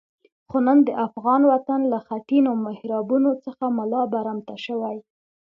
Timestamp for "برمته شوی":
4.13-4.97